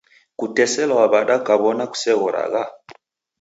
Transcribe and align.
Kuteselwagha 0.39 1.11
w'ada 1.13 1.35
kaw'ona 1.47 1.85
kuseghoragha? 1.91 2.63